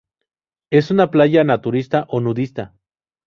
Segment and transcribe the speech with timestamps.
[0.71, 2.73] Es una playa naturista o nudista.